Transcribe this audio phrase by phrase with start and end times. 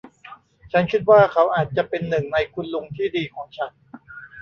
[0.71, 3.71] ฉันคิดว่าเขาอาจจะเป็นหนึ่งในคุณลุงที่ดีของฉัน